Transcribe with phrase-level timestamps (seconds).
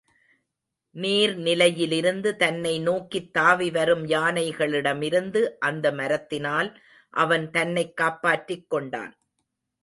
[0.95, 6.81] நீர்நிலையிலிருந்து தன்னை நோக்கித் தாவி வரும் யானைகளிடமிருந்து அந்த மரத்தினால்
[7.09, 9.17] அவன் தன்னைக் காப்பாற்றிக் கொண்டான்.